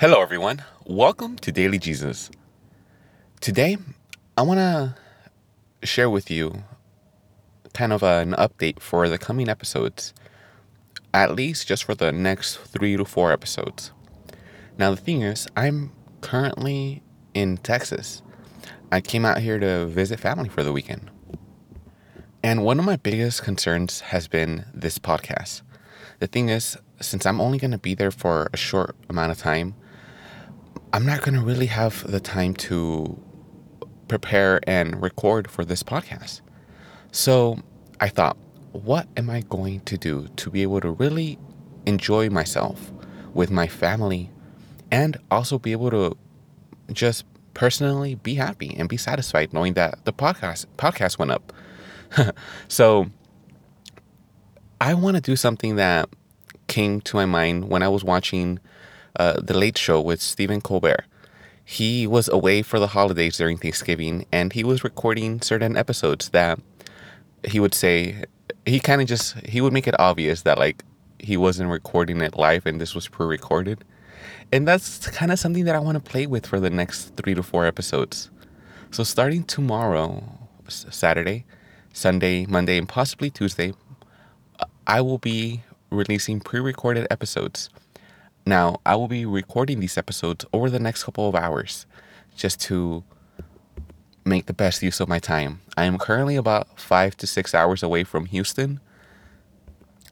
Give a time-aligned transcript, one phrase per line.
[0.00, 0.64] Hello, everyone.
[0.86, 2.30] Welcome to Daily Jesus.
[3.42, 3.76] Today,
[4.34, 4.94] I want to
[5.86, 6.64] share with you
[7.74, 10.14] kind of an update for the coming episodes,
[11.12, 13.92] at least just for the next three to four episodes.
[14.78, 15.92] Now, the thing is, I'm
[16.22, 17.02] currently
[17.34, 18.22] in Texas.
[18.90, 21.10] I came out here to visit family for the weekend.
[22.42, 25.60] And one of my biggest concerns has been this podcast.
[26.20, 29.36] The thing is, since I'm only going to be there for a short amount of
[29.36, 29.74] time,
[30.92, 33.18] I'm not going to really have the time to
[34.08, 36.40] prepare and record for this podcast.
[37.12, 37.58] So
[38.00, 38.36] I thought,
[38.72, 41.38] what am I going to do to be able to really
[41.86, 42.92] enjoy myself
[43.34, 44.30] with my family
[44.90, 46.16] and also be able to
[46.92, 47.24] just
[47.54, 51.52] personally be happy and be satisfied knowing that the podcast podcast went up.
[52.68, 53.10] so
[54.80, 56.08] I want to do something that
[56.66, 58.58] came to my mind when I was watching
[59.16, 61.04] uh, The Late Show with Stephen Colbert.
[61.64, 66.58] He was away for the holidays during Thanksgiving and he was recording certain episodes that
[67.44, 68.24] he would say,
[68.66, 70.84] he kind of just, he would make it obvious that like
[71.18, 73.84] he wasn't recording it live and this was pre recorded.
[74.52, 77.34] And that's kind of something that I want to play with for the next three
[77.34, 78.30] to four episodes.
[78.90, 80.24] So starting tomorrow,
[80.68, 81.44] Saturday,
[81.92, 83.72] Sunday, Monday, and possibly Tuesday,
[84.86, 87.70] I will be releasing pre recorded episodes
[88.46, 91.86] now, I will be recording these episodes over the next couple of hours
[92.36, 93.04] just to
[94.24, 95.60] make the best use of my time.
[95.76, 98.80] I am currently about five to six hours away from Houston.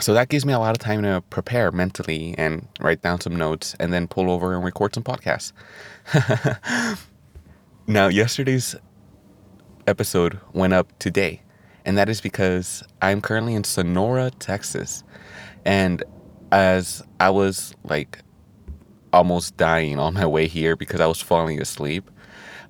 [0.00, 3.36] So that gives me a lot of time to prepare mentally and write down some
[3.36, 5.52] notes and then pull over and record some podcasts.
[7.86, 8.74] now, yesterday's
[9.86, 11.42] episode went up today,
[11.84, 15.04] and that is because I'm currently in Sonora, Texas.
[15.64, 16.02] And
[16.54, 18.20] as I was like
[19.12, 22.10] almost dying on my way here because I was falling asleep,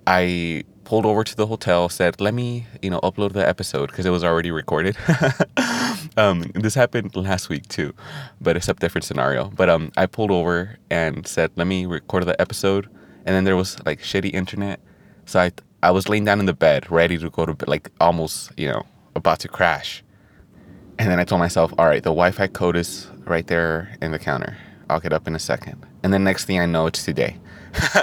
[0.06, 4.06] I pulled over to the hotel, said, "Let me, you know, upload the episode because
[4.06, 4.97] it was already recorded."
[6.16, 7.92] um, this happened last week too,
[8.41, 9.50] but it's a different scenario.
[9.50, 12.88] But um, I pulled over and said, "Let me record the episode,"
[13.26, 14.80] and then there was like shitty internet,
[15.26, 17.91] so I I was laying down in the bed, ready to go to bed, like
[18.00, 20.03] almost, you know, about to crash.
[20.99, 24.12] And then I told myself, all right, the Wi Fi code is right there in
[24.12, 24.56] the counter.
[24.88, 25.84] I'll get up in a second.
[26.03, 27.38] And then next thing I know, it's today.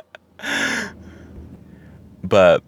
[2.24, 2.64] but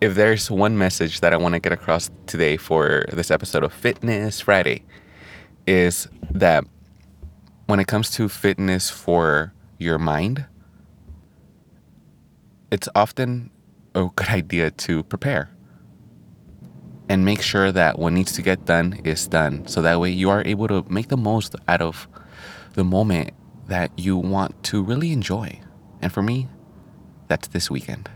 [0.00, 3.72] if there's one message that I want to get across today for this episode of
[3.72, 4.84] Fitness Friday,
[5.66, 6.64] is that
[7.66, 10.44] when it comes to fitness for your mind,
[12.70, 13.50] it's often
[13.94, 15.53] a good idea to prepare
[17.14, 19.64] and make sure that what needs to get done is done.
[19.68, 22.08] So that way you are able to make the most out of
[22.72, 23.30] the moment
[23.68, 25.60] that you want to really enjoy.
[26.02, 26.48] And for me,
[27.28, 28.10] that's this weekend.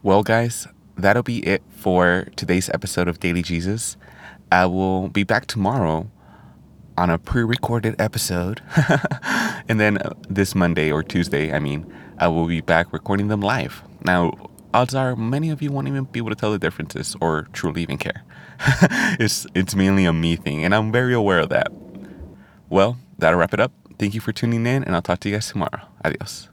[0.00, 3.96] Well, guys, that'll be it for today's episode of Daily Jesus.
[4.52, 6.08] I will be back tomorrow
[6.96, 8.62] on a pre recorded episode.
[9.68, 9.98] and then
[10.28, 13.82] this Monday or Tuesday, I mean, I will be back recording them live.
[14.04, 14.34] Now,
[14.74, 17.82] odds are many of you won't even be able to tell the differences or truly
[17.82, 18.22] even care.
[19.18, 21.72] it's it's mainly a me thing, and I'm very aware of that.
[22.68, 23.72] Well, that'll wrap it up.
[23.98, 25.82] Thank you for tuning in, and I'll talk to you guys tomorrow.
[26.04, 26.48] Adios.